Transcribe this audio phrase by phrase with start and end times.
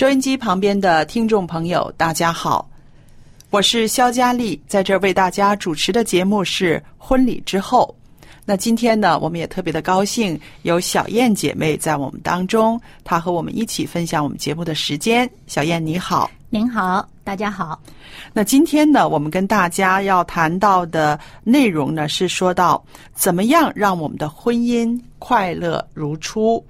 [0.00, 2.66] 收音机旁边的听众朋友，大家好，
[3.50, 7.94] 我是肖佳丽，在这儿为大家主持的节目是《婚礼之后》。
[8.46, 15.30] 那今天呢，我们也特别的高兴，有小燕姐妹在我们当中，她和我们一起分享我们节目的时间。
[15.46, 17.78] 小燕你好，您好，大家好。
[18.32, 26.64] 那今天呢，我们跟大家要谈到的内容呢，是说到怎么样让我们的婚姻快乐如初。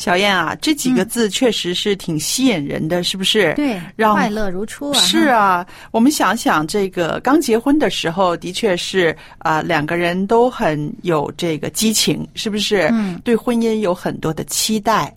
[0.00, 3.52] 小燕啊，这几个字确实是挺吸引人的，是不是？
[3.52, 4.98] 对，让快乐如初啊！
[4.98, 12.88] 是啊，我们想想，这个刚结婚的时候，的确是啊、两个人都很有这个激情，是不是？
[12.92, 15.14] 嗯，对婚姻有很多的期待，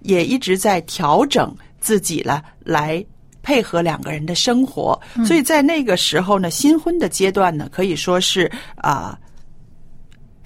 [0.00, 3.04] 也一直在调整自己了，来
[3.44, 5.00] 配合两个人的生活。
[5.14, 9.16] 嗯所以在那个时候呢，新婚的阶段呢，可以说是啊、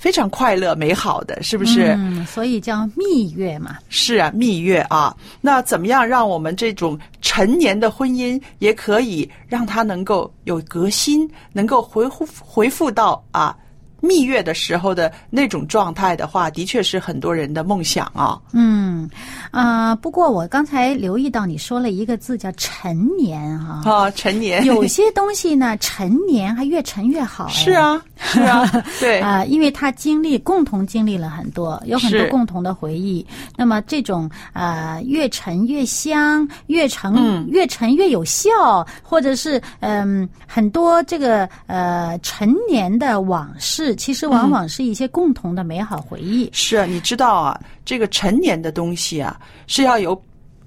[0.01, 1.95] 非常快乐美好的，是不是？
[1.99, 3.77] 嗯，所以叫蜜月嘛。
[3.91, 13.55] 是啊，蜜月啊，那怎么样让我们这种陈年的婚姻也可以让它能够有革新，能够回复回复到啊
[14.01, 18.41] 蜜月的时候的那种状态的话，的确是很多人的梦想啊。
[18.53, 19.09] 嗯，
[19.51, 27.45] 啊、不过我刚才留意到你说了一个字叫陈年哈、啊，陈年有些东西呢，陈年还越陈越好。
[27.47, 33.27] 哎是，啊，是啊，对， 啊、因为他经历共同经历了很多，有很多共同的回忆。
[33.57, 46.49] 那么这种啊、越陈越香，越陈、嗯越陈越有效，或者是嗯、很多这个呃陈年的往事，其实往往是一些共同的美好回忆。
[46.53, 50.21] 是啊，你知道啊，这个陈年的东西啊，是要有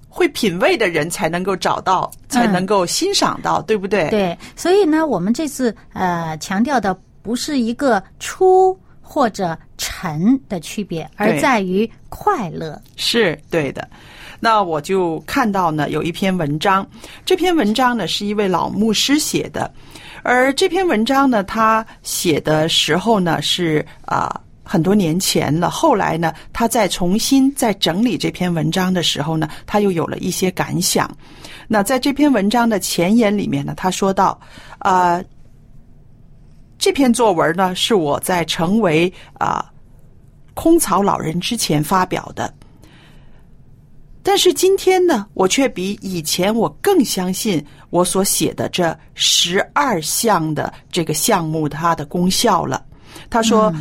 [0.08, 4.10] 会品味的人才能够找到，才能够欣赏到，对不对？
[4.10, 12.80] 对，所以呢，我们这次呃强调的不是一个初或者陈的区别，而在于快乐。
[12.96, 13.88] 是对的。
[14.40, 16.86] 那我就看到呢，有一篇文章，
[17.26, 19.74] 这篇文章呢是一位老牧师写的，
[20.24, 25.70] 而这篇文章呢，他写的时候呢是啊、很多年前了。
[25.70, 31.10] 后来呢，他再重新再整理这篇文章的时候呢，他又有了一些感想。
[31.68, 34.40] 那在这篇文章的前言里面呢，他说到，
[34.80, 35.22] 啊、
[36.78, 39.66] 这篇作文呢是我在成为啊、
[40.54, 42.54] 空草老人之前发表的。
[44.26, 52.84] 但是今天呢，我却比以前我更相信我所写的这十二项的这个项目它的功效了。
[53.30, 53.72] 他说，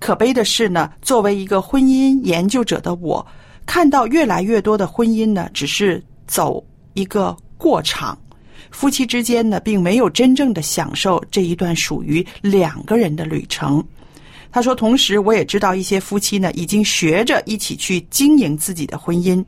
[0.00, 3.24] 可悲的是呢，作为一个婚姻研究者的我，
[3.64, 6.62] 看到越来越多的婚姻呢，只是走
[6.94, 8.18] 一个过场。
[8.72, 13.82] 夫妻之间呢，并没有真正的享受这一段属于两个人的旅程。
[14.56, 19.44] 他说，同时我也知道一些夫妻呢，已经学着一起去经营自己的婚姻，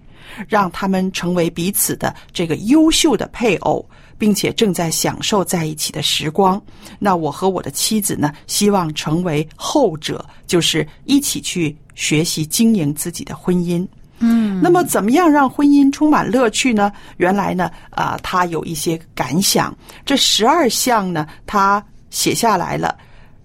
[0.46, 3.82] 让他们成为彼此的这个优秀的配偶，
[4.19, 6.62] 并且正在享受在一起的时光。
[6.99, 13.88] 那我和我的妻子呢，希望成为后者，就是一起去学习经营自己的婚姻。
[14.19, 16.93] 嗯，那么，怎么样让婚姻充满乐趣呢？
[17.16, 19.75] 原来呢，啊、他有一些感想。
[20.05, 22.94] 这十二项呢，他写下来了，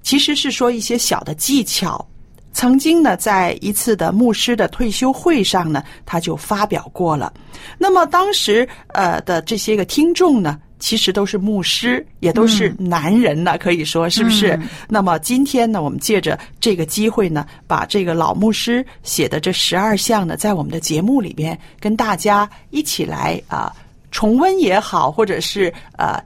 [0.03, 2.05] 其实是说一些小的技巧。
[2.55, 7.33] 曾经呢，在一次的牧师的退休会上呢，他就发表过了。
[7.79, 14.59] 那么当时呃的这些个听众呢，其实都是牧师，也都是男人呢，可以说是不是？
[14.87, 23.73] 那么今天呢，我们借着这个机会呢，把这个老牧师写的这十二项呢，在我们的节目里边跟大家一起来啊、
[24.11, 26.23] 重温也好，或者是呃。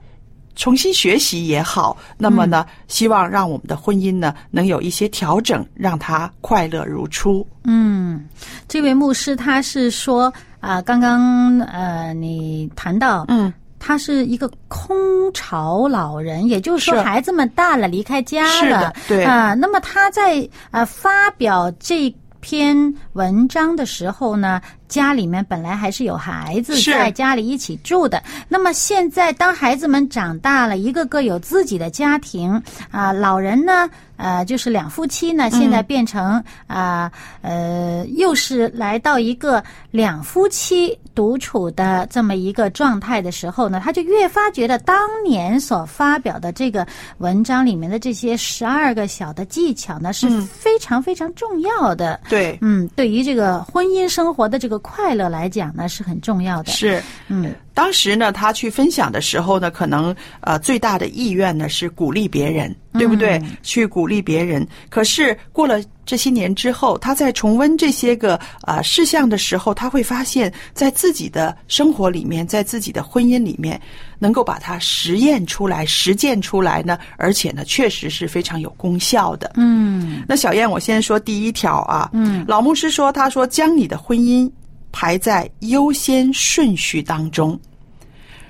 [0.58, 7.46] 重新学习也好，那么呢，希望让我们的婚姻呢能有一些调整，让它快乐如初。
[7.62, 8.28] 嗯，
[8.66, 14.96] 这位牧师他是说啊、刚刚呃你谈到，嗯，他是一个空
[15.32, 19.24] 巢老人，也就是说孩子们大了，离开家是了的，对。
[19.24, 28.22] 啊、那么他在呃发表这篇文章的时候呢，家里面本来还是有孩子在家里一起住的。
[28.48, 37.10] 那么现在当孩子们长大了，一个个有自己的家庭啊、老人呢，呃，就是两夫妻呢，现在变成啊
[37.42, 46.86] 呃又是来到一个两夫妻独处的这么一个状态的时候呢，他就越发觉得当年所发表的这个
[47.18, 52.20] 文章里面的这些十二个小的技巧呢，是非常非常重要的。
[52.28, 56.72] 对，嗯，对于这个婚姻生活的这个快乐来讲呢，是很重要的。
[56.72, 57.02] 是。
[57.28, 63.40] 嗯当时呢，他去分享的时候呢，可能呃最大的意愿呢是鼓励别人，对不对？
[63.62, 64.66] 去鼓励别人。
[64.90, 73.80] 可是过了这些年之后，他在重温这些个呃事项的时候，他会发现，在自己的生活里面，在自己的婚姻里面，
[74.18, 79.52] 能够把它实验出来、实践出来呢，而且呢，确实是非常有功效的。
[79.54, 84.50] 嗯那小燕，我先说第一条啊，嗯，老牧师说，他说将你的婚姻
[84.92, 87.58] 排在优先顺序当中。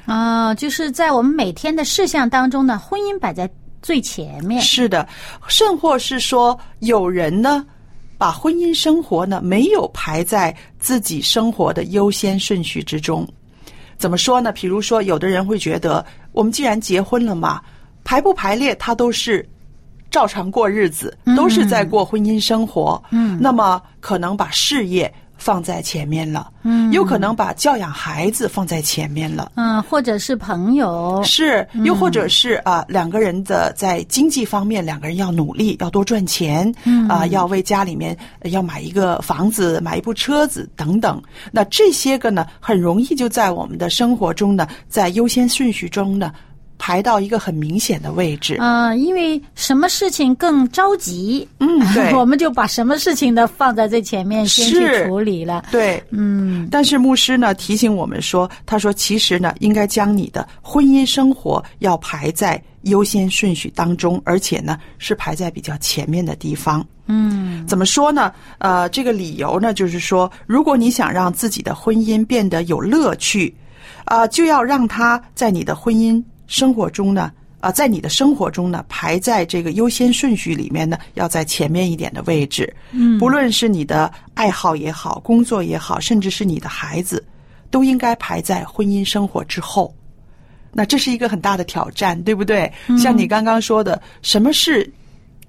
[0.06, 3.49] 啊、就是在我们每天的事项当中呢，婚姻摆在
[3.82, 4.61] 最前面。
[4.62, 5.06] 是的，
[5.49, 7.64] 甚或是说，有人呢，
[8.17, 13.26] 把婚姻生活呢没有排在自己生活的优先顺序之中。
[13.99, 14.50] 怎么说呢？
[14.50, 17.61] 比如说，有的人会觉得，我们既然结婚了嘛，
[18.02, 19.46] 排不排列，他都是
[20.11, 23.02] 照常过日子，都是在过婚姻生活。
[23.11, 29.52] 嗯那么可能把事业放在前面了，嗯有可能把教养孩子放在前面了。
[29.55, 36.70] 嗯，或者是朋友，是，又或者是啊、两个人的在经济方面，两个人要努力，要多赚钱，
[37.08, 41.23] 啊、要为家里面呃要买一个房子、买一部车子等等。
[41.52, 46.32] 那这些个呢，很容易就在我们的生活中呢，在优先顺序中呢，
[46.79, 48.57] 排到一个很明显的位置。
[48.61, 55.65] 呃，因为什么事情更着急，嗯 对我们就把什么事情呢放在最前面先去处理了。
[55.71, 66.85] 对，嗯但是牧师呢提醒我们说，他说其实呢，应该将你的婚姻生活要排在优先顺序当中，而且呢是排在比较前面的地方。
[67.11, 68.33] 嗯怎么说呢？
[68.59, 73.55] 呃，这个理由呢，就是说，如果你想让自己的婚姻变得有乐趣，
[74.05, 77.31] 啊、就要让他在你的婚姻生活中呢，
[77.61, 82.75] 啊、在你的生活中呢，排在这个优先顺序里面呢，要在前面一点的位置。
[82.91, 87.25] 嗯，不论是你的爱好也好，工作也好，甚至是你的孩子，
[87.71, 89.95] 都应该排在婚姻生活之后。
[90.73, 92.71] 那这是一个很大的挑战，对不对？
[92.99, 94.90] 像你刚刚说的，什么事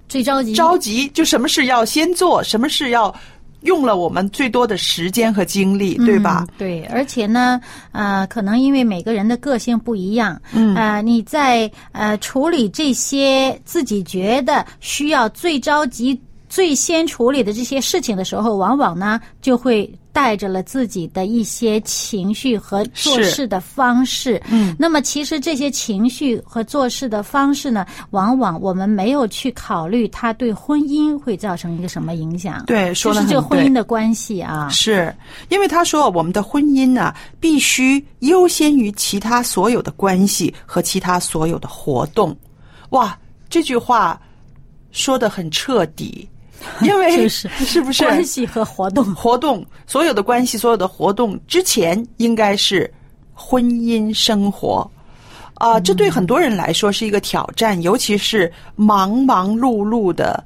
[0.08, 3.14] 最着急着急，就什么事要先做，什么事要
[3.62, 6.46] 用了我们最多的时间和精力，对吧？
[6.48, 6.54] 嗯？
[6.58, 7.60] 对，而且呢，
[7.92, 24.40] 呃，可能因为每个人的个性不一样，嗯呃，你在呃处理这些自己觉得需要最着急、最先处理的这些事情的时候，往往呢就会带着了自己的一些情绪和做事的方式。
[24.50, 32.64] 嗯，那么其实这些情绪和做事的方式呢，往往我们没有去考虑它对婚姻会造成一个什么影响。
[32.66, 34.68] 对，说就是这个婚姻的关系啊。
[34.68, 35.14] 是
[35.48, 42.36] 因为他说我们的婚姻呢，必须优先于其他所有的关系和其他所有的活动。
[42.90, 43.16] 哇，
[43.48, 44.20] 这句话
[44.90, 46.28] 说的很彻底，
[46.82, 49.04] 因为是是不是关系和活动。
[49.14, 52.92] 活动所有的关系，所有的活动之前应该是
[53.32, 54.88] 婚姻生活。
[55.54, 60.42] 啊、这对很多人来说是一个挑战，尤其是忙忙碌碌的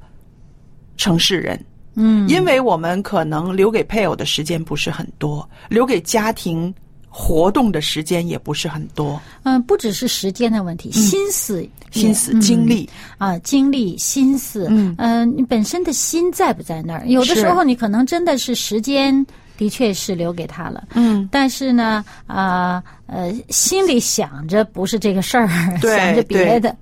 [0.97, 1.57] 城市人。
[1.93, 6.73] 嗯，因为我们可能留给配偶的时间不是很多，留给家庭
[7.17, 12.41] 活动的时间也不是很多，嗯，不只是时间的问题，心思也、心思、嗯。
[12.41, 14.93] 精力，啊，精力、心思，嗯。
[14.97, 17.07] 呃，你本身的心在不在那儿？
[17.07, 19.25] 有的时候你可能真的是时间
[19.57, 25.47] 的确是留给他了，嗯，但是呢，啊呃心里想着不是这个事儿，
[25.79, 26.75] 想着别的，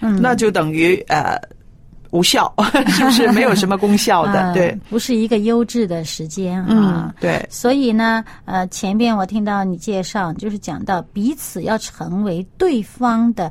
[0.00, 1.40] 嗯，那就等于呃
[2.10, 2.52] 无效，
[2.88, 4.40] 是不是没有什么功效的？
[4.48, 13.50] 啊对，不是一个优质的时间嗯啊。，对，所以呢，呃，前边我听到你介绍，就是讲到彼此要成为对方的。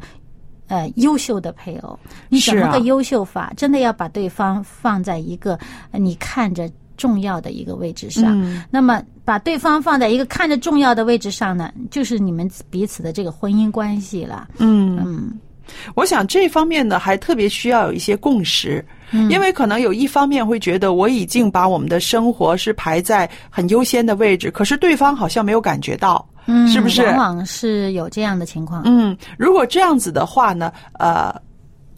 [0.70, 1.98] 呃，优秀的配偶，
[2.28, 3.54] 你怎是啊么个优秀法？
[3.56, 5.58] 真的要把对方放在一个
[5.92, 8.38] 呃你看着重要的一个位置上。
[8.38, 14.50] 嗯那么，把对方放在一个看着重要的位置上呢，就是你们彼此的这个婚姻关系了。
[14.58, 15.00] 嗯。
[15.02, 15.40] 嗯
[15.96, 28.84] 我想这方面呢，还特别需要有一些共识，嗯因为可能有一方面会觉得我已经把我们的生活是排在很优先的位置，可是对方好像没有感觉到，嗯，是不是往往是有这样的情况。
[28.86, 31.34] 嗯，如果这样子的话呢，呃，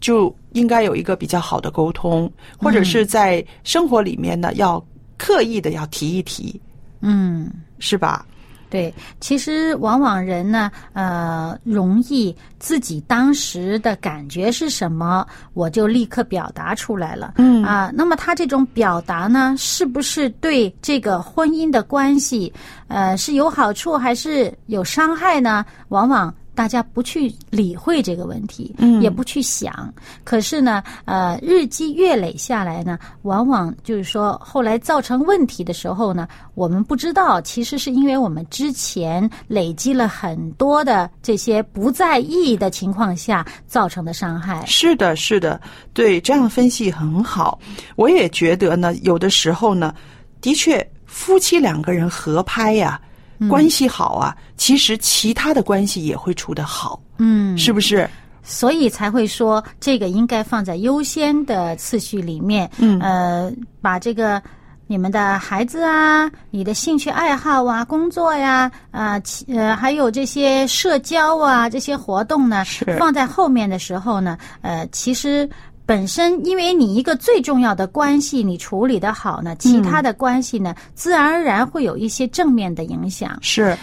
[0.00, 4.82] 就应该有一个比较好的沟通，或者是在生活里面呢，要
[5.18, 6.60] 刻意的要提一提，
[7.00, 7.50] 嗯。
[7.82, 8.26] 是吧？
[8.70, 17.34] 对，其实往往人呢，呃，容易自己当时的感觉是什么，我就立刻表达出来了。
[17.36, 22.52] 嗯啊，那么他这种表达呢，是不是对这个婚姻的关系，
[22.88, 25.66] 呃，是有好处还是有伤害呢？
[25.88, 26.32] 往往。
[26.60, 29.90] 大家不去理会这个问题，嗯也不去想。
[30.24, 44.62] 可是呢，呃，日积月累下来呢，往往就是说，后来造成问题的时候呢，我们不知道，其实是因为我们之前累积了很多的这些不在意的情况下造成的伤害。
[44.66, 45.58] 是的，是的，
[45.94, 47.58] 对，这样分析很好。
[47.96, 49.94] 我也觉得呢，有的时候呢，
[50.42, 53.00] 的确，夫妻两个人合拍呀、
[53.48, 58.08] 关系好啊，其实其他的关系也会处得好，嗯，是不是？
[58.42, 62.70] 所以才会说这个应该放在优先的次序里面。
[62.78, 64.42] 嗯呃，把这个
[64.86, 75.48] 你们的孩子啊、你的兴趣爱好啊、工作呀、啊、其呃，还有这些社交啊这些活动呢是，放在后面的时候呢，呃，其实。
[75.90, 83.36] 本身，因为你一个最重要的关系你处理的好呢，其他的关系呢，自然而然会有一些正面的影响。
[83.42, 83.76] 是。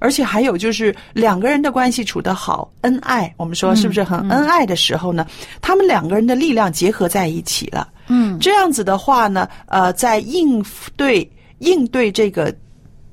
[0.00, 5.26] 而且还有就是两个人的关系处得好，恩爱，我们说是不是很恩爱的时候呢？
[5.60, 7.88] 他们两个人的力量结合在一起了。
[8.06, 10.64] 嗯，这样子的话呢，呃，在应
[10.96, 12.50] 对应对这个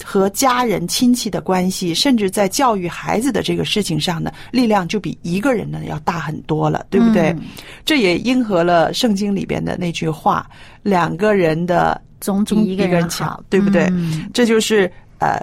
[0.04, 7.30] 和家人亲戚的关系，甚至在教育孩子的这个事情上呢，力量就比一个人呢要大很多了，对不对？
[7.30, 7.42] 嗯
[7.86, 10.50] 这也应和了圣经里边的那句话：
[10.84, 13.84] 两个人的总比一个人好强，对不对？
[13.92, 15.40] 嗯这就是呃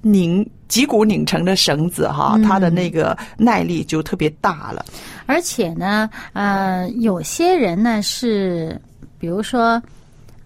[0.00, 4.84] 拧脊骨拧成的绳子哈，嗯它的那个耐力就特别大了。
[5.26, 8.80] 而且呢，呃，有些人呢是，
[9.18, 9.82] 比如说，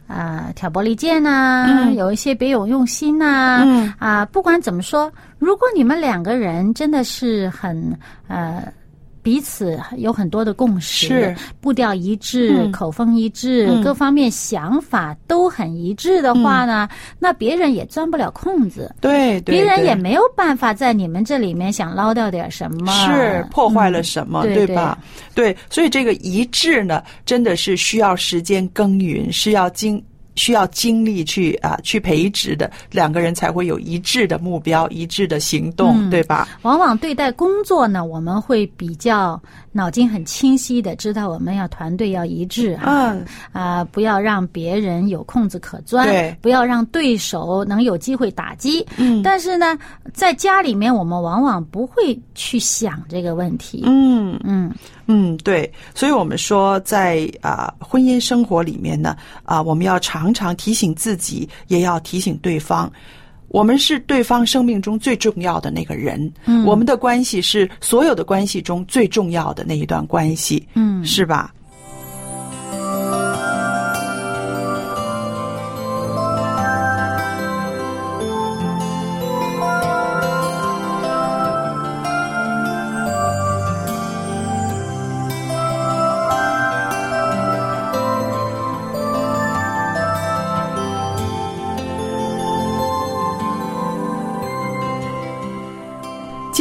[0.09, 7.97] 啊、挑拨离间呐、嗯有一些别有用心呐、嗯啊、不管怎么说，如果你们两个人真的是很
[8.27, 8.65] 呃。
[9.23, 11.37] 彼此有很多的共识，是。
[11.61, 12.73] 步调一致、嗯。
[12.73, 13.83] 口风一致、嗯。
[13.83, 18.95] 各方面想法都很一致的话呢，那别人也钻不了空子。
[19.01, 24.99] 对对，别人也没有办法在你们这里面想捞到点什么，是破坏了什么，嗯对吧？
[25.35, 30.03] 对，所以这个一致呢，真的是需要时间耕耘，是要精
[30.39, 36.49] 需要精力去啊去培植的，两个人才会有一致的目标、一致的行动，嗯对吧？
[36.63, 39.41] 往往对待工作呢，我们会比较
[39.73, 48.87] 脑筋很清晰的知道我们要团队要一致啊，嗯啊、不要让别人有空子可钻，对不要让对手能有机会打击。
[48.97, 49.77] 嗯但是呢，
[50.15, 53.83] 在家里面我们往往不会去想这个问题。
[53.85, 54.73] 嗯嗯嗯，
[55.39, 62.91] 对，所以我们说在啊、婚姻生活里面呢，啊、我们要常常提醒自己，也要提醒对方。
[63.49, 71.55] 我们是对方生命中最重要的那个人，嗯我们的关系是所有的关系中最重要的那一段关系，嗯，是吧？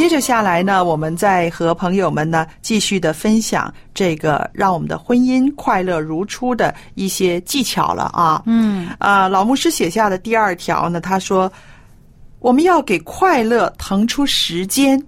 [0.08, 8.42] 接着下来呢，我们再和朋友们呢继续的分享这个让我们的婚姻快乐如初的一些技巧了啊。
[8.46, 11.52] 嗯啊，老牧师写下的第二条呢，他说，
[12.38, 14.98] 我们要给快乐腾出时间。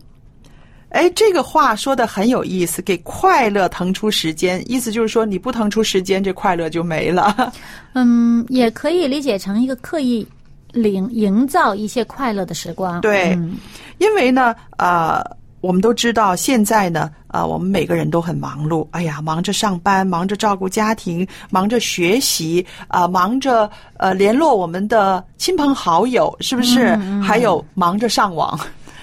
[0.91, 7.51] 哎，这个话说的很有意思，给快乐腾出时间，意思就是说你不腾出时间，这快乐就没了。
[7.95, 10.29] 嗯，也可以理解成一个刻意
[10.75, 13.01] 营营造一些快乐的时光。
[13.01, 13.57] 对嗯
[13.99, 15.23] 因为呢，呃，
[15.61, 18.87] 我们都知道现在呢，呃，我们每个人都很忙碌。
[18.93, 26.97] 哎呀，忙着上班，忙着照顾家庭，忙着学习，啊、忙着呃联络我们的亲朋好友，是不是？
[27.23, 28.59] 还有忙着上网，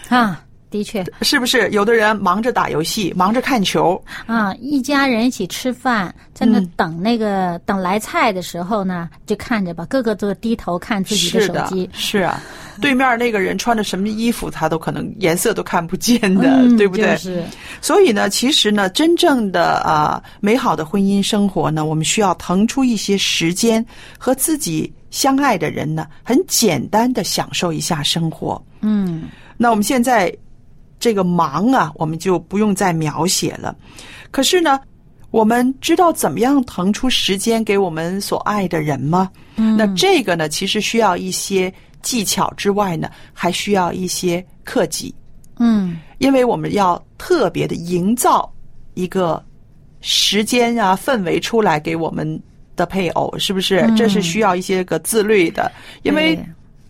[0.09, 1.69] 啊，的确是不是？
[1.71, 12.41] 有的人忙着打游戏，忙着看球，啊，一家人一起吃饭，在那嗯等那个、等来菜的时候呢，就看着吧，个个都低头看自己的手机，，是啊。
[12.79, 17.15] 对面那个人穿着什么衣服，他都可能颜色都看不见的，嗯，对不对？
[17.15, 17.43] 就是
[17.81, 23.83] 所以呢，其实呢，真正的啊、美好的婚姻生活呢，我们需要腾出一些时间
[24.15, 28.61] 和自己相爱的人呢，很简单的享受一下生活。
[28.81, 29.23] 嗯
[29.57, 30.31] 那我们现在
[30.99, 33.75] 这个忙啊，我们就不用再描写了。
[34.31, 34.79] 可是呢，
[35.31, 39.29] 我们知道怎么样腾出时间给我们所爱的人吗？
[39.55, 45.13] 嗯，那这个呢，其实需要一些技巧之外呢，还需要一些克己。
[45.59, 48.51] 嗯因为我们要特别的营造
[48.93, 49.43] 一个
[50.01, 52.39] 时间啊氛围出来给我们
[52.75, 53.79] 的配偶，是不是？
[53.81, 55.71] 嗯这是需要一些个自律的，
[56.03, 56.37] 因为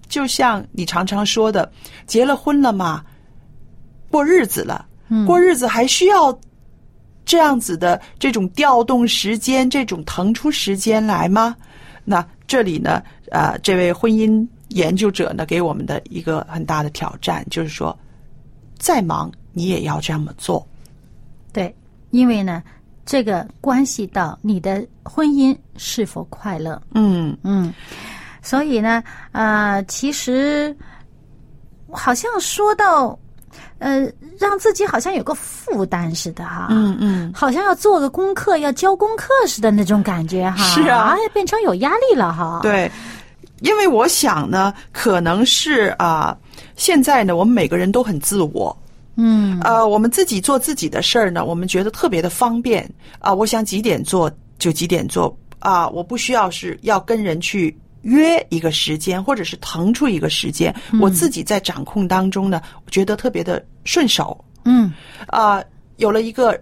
[0.09, 1.71] 就像你常常说的，
[2.05, 3.03] 结了婚了嘛，
[4.09, 6.37] 过日子了，嗯过日子还需要
[7.25, 11.55] 这样子的这种调动时间，这种腾出时间来吗？
[12.05, 17.97] 那这里呢，呃，这位婚姻研究者呢，给我们的一个很大的挑战，就是说，
[18.77, 20.65] 再忙你也要这么做。
[21.51, 21.75] 对，
[22.11, 22.63] 因为呢，
[23.05, 26.81] 这个关系到你的婚姻是否快乐。
[26.93, 27.73] 嗯嗯，
[28.41, 30.73] 所以呢，呃，其实
[31.91, 33.19] 好像说到，
[33.79, 36.67] 呃，让自己好像有个负担似的哈。
[36.69, 42.91] 嗯嗯，好像要做个功课，要交功课似的那种感觉哈，是啊哎，变成有压力了哈。，对，
[43.61, 46.35] 因为我想呢，可能是啊、
[46.75, 48.75] 现在呢，我们每个人都很自我。
[49.19, 52.87] 嗯呃，我们自己做自己的事儿呢，我们觉得特别的方便
[53.19, 64.93] 啊、我想几点做就几点做啊、我不需要是要跟人去约一个时间，或者是腾出一个时间，我自己在掌控当中呢，我觉得特别的顺手嗯
[65.27, 65.63] 啊、
[65.97, 66.59] 有了一个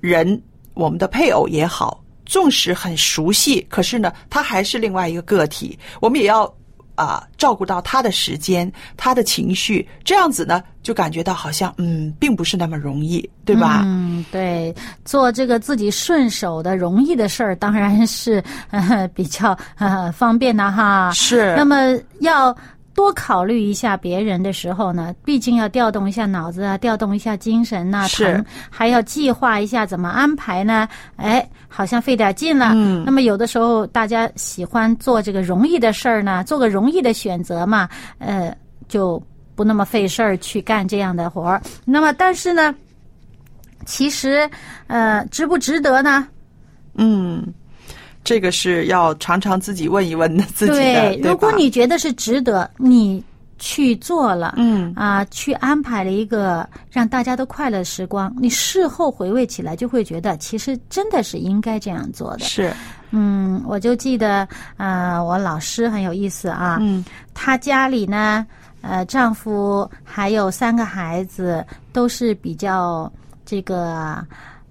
[0.00, 0.40] 人，
[0.74, 6.52] 我们的配偶也好，纵使很熟悉，可是呢，他还是另外一个个体，我们也要。
[6.96, 13.82] 啊，照顾到他的时间，他的情绪，这样子呢，就感觉到好像嗯，并不是那么容易，对吧？
[13.84, 21.10] 嗯，对，做这个自己顺手的、容易的事儿，当然是、呃、比较呃方便的哈。
[21.14, 21.54] 是。
[21.56, 22.56] 那么要
[22.94, 30.88] 多考虑一下别人的时候呢，毕竟要调动一下脑子啊，调动一下精神呐、是还要计划一下怎么安排呢？
[31.16, 32.72] 哎，好像费点劲了。
[32.74, 37.88] 嗯那么有的时候大家喜欢做这个容易的事儿呢，做个容易的选择嘛，
[38.18, 38.54] 呃，
[38.88, 39.22] 就
[39.60, 41.60] 不那么费事儿去干这样的活儿。
[41.84, 42.74] 那么但是呢，
[43.84, 44.48] 其实
[44.86, 46.26] 呃，值不值得呢？
[46.94, 47.46] 嗯，
[48.24, 53.22] 这个是要常常自己问一问的自己的，对，对如果你觉得是值得，你
[53.58, 62.46] 去做了，嗯啊，去安排了一个让大家都快乐的时光，你事后回味起来，就会觉得其实真的是应该这样做的。
[62.46, 62.72] 是
[63.10, 68.46] 嗯，我就记得，呃，我老师很有意思啊，嗯他家里呢，
[68.82, 73.10] 呃，丈夫还有三个孩子，都是比较
[73.44, 74.24] 这个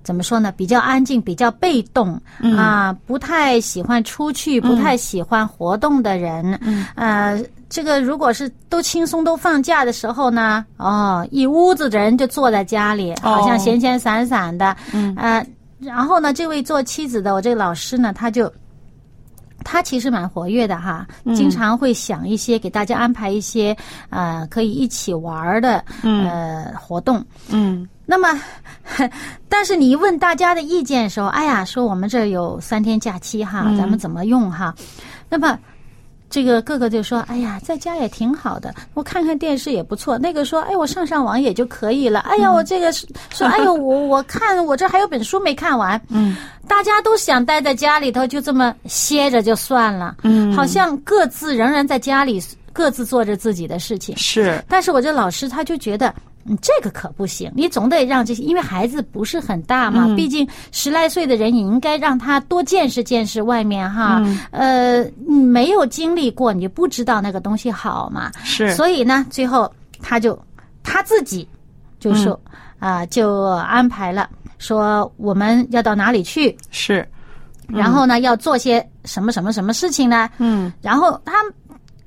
[0.04, 0.52] 怎么说呢？
[0.52, 6.58] 比较安静，比较被动、嗯啊，不太喜欢出去，不太喜欢活动的人。
[6.62, 14.76] 嗯呃，这个如果是都轻松都放假的时候呢，哦，一屋子的人就坐在家里，好像哦闲闲散散的。
[14.92, 15.46] 嗯呃，
[15.80, 18.52] 然后呢，这位做妻子的我这个老师呢，他就。
[19.64, 23.76] 他其实蛮活跃的哈，嗯经常会想一些给大家安排一些
[24.10, 27.24] 呃可以一起玩儿的呃活动。
[27.50, 28.28] 嗯那么，
[29.48, 34.74] 但是你一问大家的意见的时候，哎呀，说我们这有三天假期哈，嗯咱们怎么用哈？
[35.30, 35.58] 那么。
[36.30, 46.36] 这个哥哥就说：“哎呀，在家也挺好的，我看看电视也不错。”那个说：“哎，我上上网也就可以了。”哎呀，我这个是说：“哎呦，我我看我这还有本书没看完。”嗯，
[46.68, 50.18] 大家都想待在家里头，就这么歇着就算了。
[50.24, 54.16] 嗯好像各自仍然在家里各自做着自己的事情。
[54.18, 56.14] 是但是我这老师他就觉得，
[56.50, 60.16] 嗯，这个可不行，你总得让这些，因为孩子不是很大嘛，嗯。
[60.16, 64.20] 毕竟十来岁的人，你应该让他多见识见识外面哈。
[64.26, 64.40] 嗯。
[64.52, 68.32] 呃，你没有经历过，你就不知道那个东西好嘛。
[68.44, 70.38] 是，所以呢，最后他就
[70.84, 71.48] 他自己
[72.00, 72.50] 就说嗯。
[72.80, 77.06] 啊、就安排了，说我们要到哪里去，是，
[77.68, 80.30] 然后呢，要做些什么什么什么事情呢？
[80.38, 80.72] 嗯。
[80.82, 81.54] 然后他们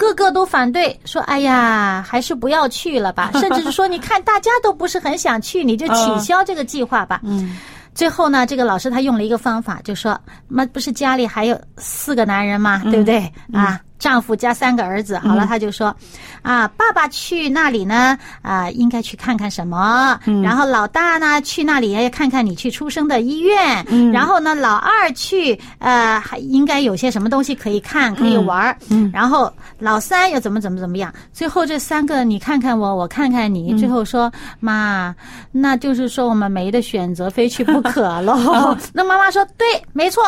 [0.03, 3.31] 个个都反对，说：“哎呀，还是不要去了吧。
[3.41, 7.21] ”甚至是说：“你看，大家都不是很想去，你就取消这个计划吧。
[7.25, 7.57] 嗯
[7.95, 12.81] 最后呢，这个老师他用了一个方法，就说：“那不是家里还有四个男人吗？
[12.91, 13.31] 对不对？
[13.53, 15.17] 啊，丈夫加三个儿子。
[15.19, 15.95] 好了，他就说：
[16.43, 20.19] 啊，爸爸去那里呢，啊，应该去看看什么？
[20.43, 23.87] 然后老大呢，去那里要看看你去出生的医院。
[24.13, 28.77] 然后呢，老二去，呃，还应该有些什么东西可以看，可以玩儿。
[29.13, 31.15] 然后老三又怎么怎么怎么样？
[31.33, 35.15] 最后这三个你看看我，我看看你，最后说妈，
[35.53, 38.77] 那就是说我们没得选择，非去不可喽。
[38.93, 40.25] 那妈妈说对，没错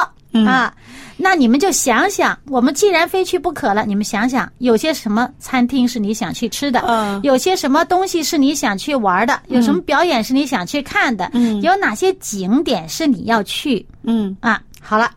[0.46, 0.74] 啊。
[1.16, 6.80] 那你们就想想，我们既然非去不可了，你们想想，有些什么餐厅是你想去吃的？
[6.88, 9.40] 嗯有些什么东西是你想去玩的？
[9.46, 11.30] 有什么表演是你想去看的？
[11.32, 13.86] 嗯有哪些景点是你要去？
[14.02, 15.08] 嗯啊，好了，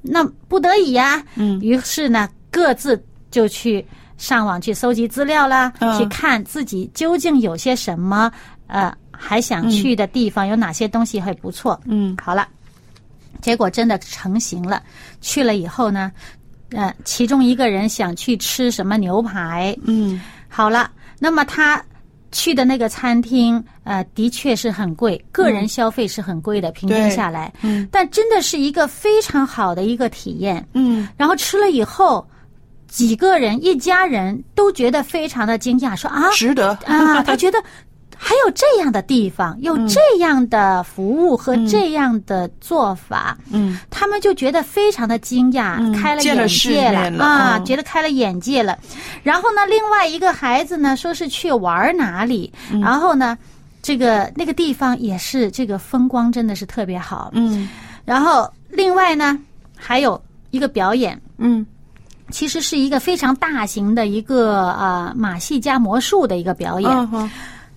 [0.00, 3.84] 那不得已呀、嗯于是呢，各自就去
[4.16, 8.32] 上网去搜集资料啦，嗯去看自己究竟有些什么
[8.68, 11.78] 呃还想去的地方，有哪些东西会不错。
[11.84, 12.48] 嗯好了，
[13.42, 14.82] 结果真的成型了。
[15.20, 16.10] 去了以后呢，
[16.70, 20.18] 呃，其中一个人想去吃什么牛排，嗯。
[20.48, 21.84] 好了，那么他
[22.30, 27.86] 去的那个餐厅，呃，的确是很贵，个人消费是很贵的，平均下来，嗯。
[27.90, 30.66] 但真的是一个非常好的一个体验。
[30.72, 31.08] 嗯。
[31.16, 32.26] 然后吃了以后，
[32.86, 36.70] 几个人一家人都觉得非常的惊讶，说啊值得。
[36.84, 37.62] 啊， 他觉得
[38.24, 48.78] 还有这样的地方，有这样的服务和这样的做法，嗯他们就觉得非常的惊讶，嗯开了眼界了啊，嗯觉得开了眼界了。
[49.24, 53.36] 然后呢，另外一个孩子呢，说是去玩哪里，嗯然后呢，
[53.82, 57.30] 这个那个地方也是这个风光真的是特别好。
[57.34, 57.68] 嗯
[58.04, 59.36] 然后另外呢，
[59.76, 60.20] 还有
[60.52, 61.20] 一个表演。
[61.38, 61.66] 嗯
[62.30, 66.90] 其实是一个非常大型的一个呃马戏加魔术的一个表演。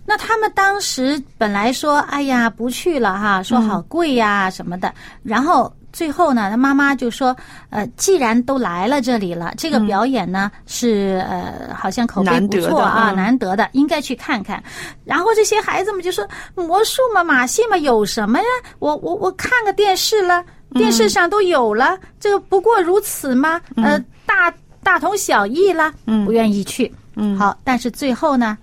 [0.06, 4.94] 那他们当时本来说，哎呀，不去了哈，说好贵呀、什么的。
[5.24, 7.36] 然后最后呢，他妈妈就说，
[7.70, 14.64] 呃，既然都来了这里了，这个表演呢、是呃，好像口碑不难得的错啊，嗯难得的，应该去看看。
[15.04, 18.46] 然后这些孩子们就说，魔术嘛，马戏嘛，有什么呀？
[18.80, 23.60] 我我我看个电视了，电视上都有了，这个不过如此吗？
[23.78, 25.92] 呃，大大同小异啦，
[26.26, 26.94] 不愿意去。
[27.16, 28.58] 嗯好，但是最后呢，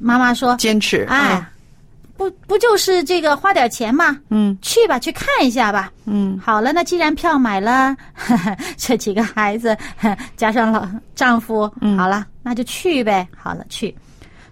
[0.00, 1.44] 妈妈说，坚持哎，
[2.16, 5.92] 不不就是这个花点钱嘛，嗯去吧，去看一下吧。
[6.06, 7.96] 嗯好了，那既然票买了，
[8.76, 9.76] 这几个孩子
[10.36, 13.28] 加上老丈夫，嗯好了，那就去呗。
[13.36, 13.94] 好了，去。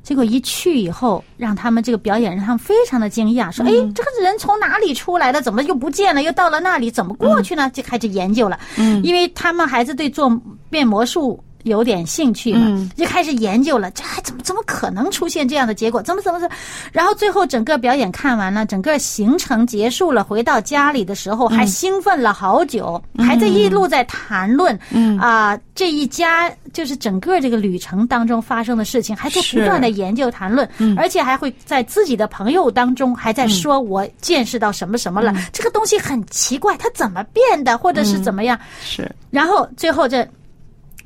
[0.02, 5.42] 结果一去以后，让他们这个表演让他们非常的惊讶，说：“哎，这个人从哪里出来的？
[5.42, 6.22] 怎么又不见了？
[6.22, 8.58] 又到了那里，怎么过去呢？”就开始研究了。
[8.78, 10.30] 嗯因为他们孩子对做
[10.70, 13.90] 变魔术有点兴趣了，嗯就开始研究了。
[13.90, 16.02] 这还怎么怎么可能出现这样的结果？
[16.02, 16.54] 怎么怎么怎么？
[16.92, 38.58] 然后最后整个表演看完了，整个行程结束了，回到家里的时候还兴奋了好久，还在一路在谈论，嗯啊、这一家就是整个这个旅程当中发生的事情，还在不断的研究谈论，而且还会在自己的朋友当中还在说我见识到什么什么了，这个东西很奇怪，它怎么变的，或者是怎么样？
[38.82, 40.26] 是然后最后这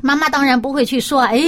[0.02, 1.38] 妈妈当然不会去说，哎，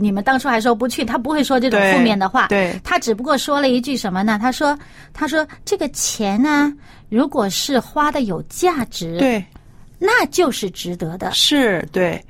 [0.00, 2.46] 你们当初还说不去，她不会说这种负面的话。
[2.46, 4.38] 对她只不过说了一句什么呢？
[4.40, 4.78] 她说，
[5.12, 6.72] 她说这个钱呢，
[7.08, 9.44] 如果是花的有价值，，对
[9.98, 11.30] 那就是值得的。
[11.32, 12.24] 是，对。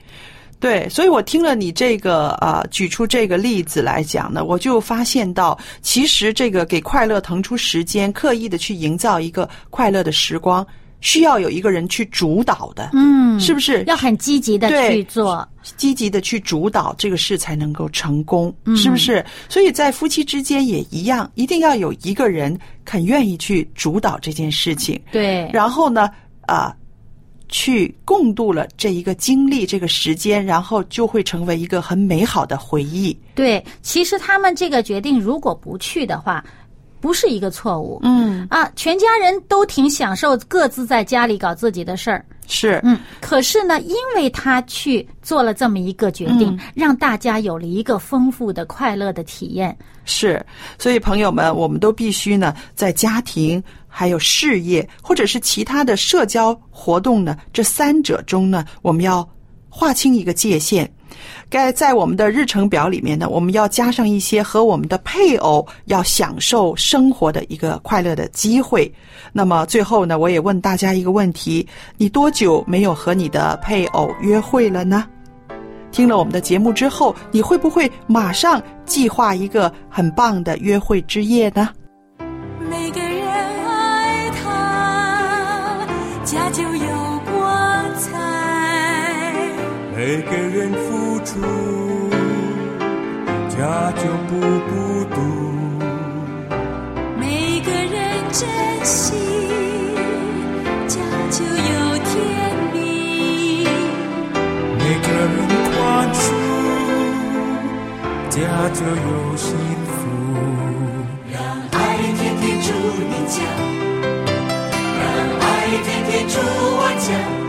[0.60, 10.66] 对，所以我听了你这个呃举出这个例子来讲呢，我就发现到，其实这个给快乐腾出时间，刻意的去营造一个快乐的时光，
[11.04, 13.84] 需要有一个人去主导的，嗯，是不是？
[13.86, 15.46] 要很积极的去做。
[15.76, 19.24] 积极的去主导这个事才能够成功，嗯是不是？
[19.48, 26.10] 所以在夫妻之间也一样，一定要有一个人肯愿意去主导这件事情，对，然后呢，
[26.42, 26.74] 啊、
[27.48, 33.16] 去共度了这一个经历，这个时间，然后就会成为一个很美好的回忆。
[33.34, 36.44] 对，其实他们这个决定如果不去的话，
[37.04, 38.00] 不是一个错误。
[38.02, 49.76] 嗯，啊，全家人都挺享受各自在家里搞自己的事儿，是，嗯，可是呢，因为他去做了这么一个决定，嗯让大家有了一个丰富的、快乐的体验。
[50.06, 50.42] 是，
[50.78, 59.28] 所以朋友们，我们都必须呢，在家庭、还有事业，或者是其他的社交活动呢，这三者中呢，我们要
[59.68, 60.90] 划清一个界限。
[61.48, 68.92] 该在我们的日程表里面呢，我们要加上一些和我们的配偶要享受生活的一个快乐的机会。
[69.32, 75.06] 那么最后呢，我也问大家一个问题：你多久没有和你的配偶约会了呢？
[75.92, 81.68] 听了我们的节目之后，你会不会马上计划一个很棒的约会之夜呢？
[82.68, 83.22] 每个人
[83.64, 85.86] 爱他，
[86.24, 87.13] 家就有。
[90.06, 91.40] 每个人付出，
[93.48, 94.38] 家就不
[94.68, 95.16] 孤独。
[97.18, 97.24] 每
[97.62, 97.96] 个人
[98.30, 98.46] 珍
[98.84, 99.14] 惜，
[100.86, 102.12] 家就有甜
[102.74, 103.64] 蜜。
[104.78, 105.36] 每个人
[105.72, 105.72] 宽
[106.12, 106.22] 恕，
[108.28, 108.36] 家
[108.74, 109.96] 就有幸福。
[111.32, 111.40] 让
[111.72, 111.80] 爱
[112.18, 112.68] 天天住
[113.08, 113.40] 你家，
[115.00, 115.02] 让
[115.40, 115.42] 爱
[115.82, 117.43] 天天住我家。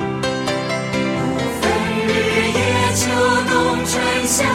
[2.96, 4.46] 秋冬春夏，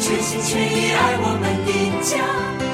[0.00, 1.70] 全心全意爱我们的
[2.02, 2.69] 家。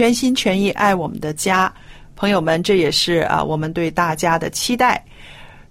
[0.00, 1.70] 全心全意爱我们的家，
[2.16, 5.04] 朋友们，这也是啊我们对大家的期待。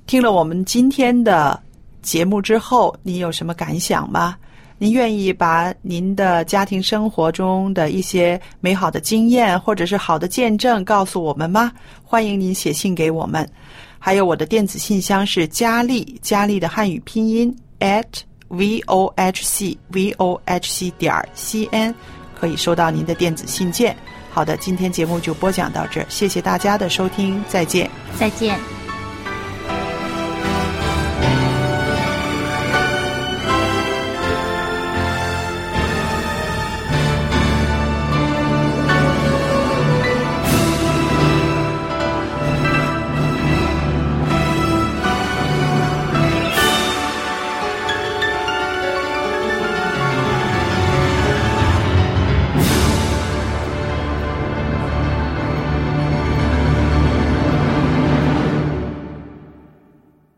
[0.06, 1.60] 听了我们今天的
[2.04, 4.38] 节目之后，你有什么感想吗？
[4.78, 11.72] 您愿意把您的家庭生活中的一些美好的经验或者是好的见证告诉我们吗？
[12.04, 13.50] 欢迎您写信给我们。
[13.98, 18.06] 还有我的电子信箱是佳丽，佳丽的汉语拼音 at
[18.50, 21.96] v o h c v o h c 点儿 c n，
[22.40, 23.98] 可以收到您的电子信件。
[24.40, 27.92] 好的，今天节目就播讲到这儿，谢谢大家的收听，再见。
[28.18, 28.79] 再见。